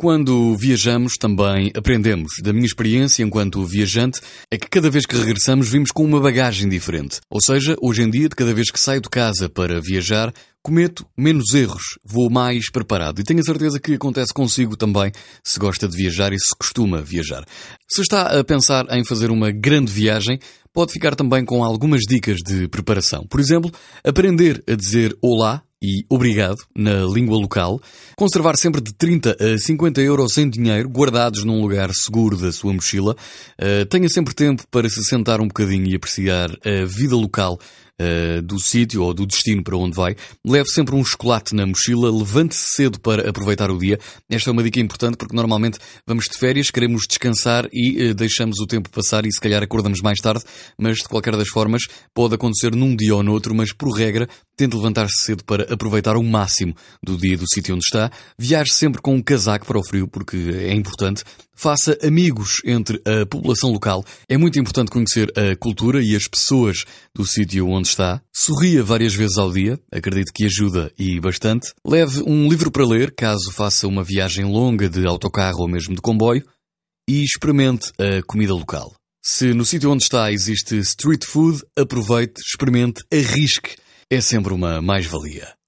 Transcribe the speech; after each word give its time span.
Quando 0.00 0.56
viajamos, 0.56 1.14
também 1.18 1.72
aprendemos. 1.74 2.34
Da 2.40 2.52
minha 2.52 2.64
experiência 2.64 3.24
enquanto 3.24 3.64
viajante, 3.64 4.20
é 4.48 4.56
que 4.56 4.70
cada 4.70 4.88
vez 4.88 5.04
que 5.04 5.16
regressamos 5.16 5.68
vimos 5.68 5.90
com 5.90 6.04
uma 6.04 6.20
bagagem 6.20 6.68
diferente. 6.68 7.18
Ou 7.28 7.40
seja, 7.44 7.74
hoje 7.82 8.02
em 8.02 8.08
dia, 8.08 8.28
de 8.28 8.36
cada 8.36 8.54
vez 8.54 8.70
que 8.70 8.78
saio 8.78 9.00
de 9.00 9.08
casa 9.08 9.48
para 9.48 9.80
viajar, 9.80 10.32
cometo 10.62 11.04
menos 11.16 11.52
erros, 11.52 11.82
vou 12.04 12.30
mais 12.30 12.70
preparado. 12.70 13.20
E 13.20 13.24
tenho 13.24 13.40
a 13.40 13.42
certeza 13.42 13.80
que 13.80 13.94
acontece 13.94 14.32
consigo 14.32 14.76
também, 14.76 15.10
se 15.42 15.58
gosta 15.58 15.88
de 15.88 15.96
viajar 15.96 16.32
e 16.32 16.38
se 16.38 16.54
costuma 16.56 17.00
viajar. 17.00 17.44
Se 17.88 18.00
está 18.00 18.38
a 18.38 18.44
pensar 18.44 18.86
em 18.96 19.04
fazer 19.04 19.32
uma 19.32 19.50
grande 19.50 19.90
viagem, 19.90 20.38
pode 20.72 20.92
ficar 20.92 21.16
também 21.16 21.44
com 21.44 21.64
algumas 21.64 22.02
dicas 22.08 22.36
de 22.36 22.68
preparação. 22.68 23.26
Por 23.28 23.40
exemplo, 23.40 23.72
aprender 24.04 24.62
a 24.68 24.76
dizer 24.76 25.18
olá 25.20 25.60
e 25.82 26.04
obrigado 26.08 26.58
na 26.76 27.04
língua 27.04 27.38
local, 27.38 27.80
conservar 28.16 28.56
sempre 28.56 28.80
de 28.80 28.92
30 28.92 29.36
a 29.38 29.58
50 29.58 30.00
euros 30.00 30.36
em 30.38 30.48
dinheiro 30.48 30.88
guardados 30.88 31.44
num 31.44 31.60
lugar 31.60 31.90
seguro 31.92 32.36
da 32.36 32.52
sua 32.52 32.72
mochila, 32.72 33.14
uh, 33.60 33.86
tenha 33.86 34.08
sempre 34.08 34.34
tempo 34.34 34.64
para 34.70 34.88
se 34.88 35.04
sentar 35.04 35.40
um 35.40 35.46
bocadinho 35.46 35.86
e 35.86 35.94
apreciar 35.94 36.50
a 36.50 36.84
vida 36.84 37.14
local 37.14 37.58
uh, 38.00 38.42
do 38.42 38.58
sítio 38.58 39.02
ou 39.02 39.12
do 39.12 39.26
destino 39.26 39.62
para 39.62 39.76
onde 39.76 39.96
vai. 39.96 40.16
Leve 40.46 40.68
sempre 40.68 40.94
um 40.94 41.04
chocolate 41.04 41.54
na 41.54 41.66
mochila, 41.66 42.10
levante-se 42.10 42.74
cedo 42.74 43.00
para 43.00 43.28
aproveitar 43.28 43.70
o 43.70 43.78
dia. 43.78 43.98
Esta 44.28 44.50
é 44.50 44.52
uma 44.52 44.62
dica 44.62 44.80
importante 44.80 45.16
porque 45.16 45.34
normalmente 45.34 45.78
vamos 46.06 46.28
de 46.28 46.36
férias, 46.36 46.70
queremos 46.70 47.02
descansar 47.08 47.68
e 47.72 48.10
uh, 48.10 48.14
deixamos 48.14 48.58
o 48.60 48.66
tempo 48.66 48.90
passar 48.90 49.26
e 49.26 49.32
se 49.32 49.40
calhar 49.40 49.62
acordamos 49.62 50.00
mais 50.00 50.18
tarde, 50.18 50.44
mas 50.78 50.98
de 50.98 51.08
qualquer 51.08 51.36
das 51.36 51.48
formas 51.48 51.82
pode 52.14 52.34
acontecer 52.34 52.74
num 52.74 52.94
dia 52.94 53.14
ou 53.14 53.22
noutro, 53.22 53.54
mas 53.54 53.72
por 53.72 53.90
regra 53.90 54.28
tente 54.56 54.74
levantar-se 54.74 55.24
cedo 55.24 55.44
para 55.44 55.72
aproveitar 55.72 56.16
o 56.16 56.22
máximo 56.22 56.74
do 57.02 57.16
dia 57.16 57.36
do 57.36 57.44
sítio 57.48 57.74
onde 57.74 57.84
está. 57.84 58.10
Viaje 58.36 58.72
sempre 58.72 59.00
com 59.00 59.14
um 59.14 59.22
casaco 59.22 59.64
para 59.64 59.78
o 59.78 59.84
frio 59.84 60.08
porque 60.08 60.36
é 60.36 60.74
importante. 60.74 61.22
Faça 61.60 61.98
amigos 62.04 62.58
entre 62.64 63.02
a 63.04 63.26
população 63.26 63.72
local. 63.72 64.04
É 64.28 64.36
muito 64.36 64.60
importante 64.60 64.92
conhecer 64.92 65.28
a 65.36 65.56
cultura 65.56 66.00
e 66.00 66.14
as 66.14 66.28
pessoas 66.28 66.84
do 67.12 67.26
sítio 67.26 67.68
onde 67.68 67.88
está. 67.88 68.22
Sorria 68.32 68.80
várias 68.80 69.12
vezes 69.12 69.36
ao 69.38 69.52
dia, 69.52 69.76
acredito 69.90 70.32
que 70.32 70.44
ajuda 70.44 70.92
e 70.96 71.18
bastante. 71.18 71.72
Leve 71.84 72.22
um 72.24 72.48
livro 72.48 72.70
para 72.70 72.86
ler, 72.86 73.12
caso 73.12 73.50
faça 73.50 73.88
uma 73.88 74.04
viagem 74.04 74.44
longa 74.44 74.88
de 74.88 75.04
autocarro 75.04 75.62
ou 75.62 75.68
mesmo 75.68 75.96
de 75.96 76.00
comboio. 76.00 76.46
E 77.08 77.24
experimente 77.24 77.90
a 77.98 78.22
comida 78.22 78.54
local. 78.54 78.94
Se 79.20 79.52
no 79.52 79.64
sítio 79.64 79.90
onde 79.90 80.04
está 80.04 80.30
existe 80.30 80.78
street 80.78 81.24
food, 81.24 81.60
aproveite, 81.76 82.40
experimente, 82.40 83.02
arrisque. 83.12 83.74
É 84.08 84.20
sempre 84.20 84.54
uma 84.54 84.80
mais-valia. 84.80 85.58